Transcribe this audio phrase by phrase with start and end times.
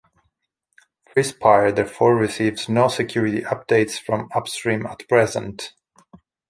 [1.05, 5.73] Freespire therefore receives no security updates from upstream at present.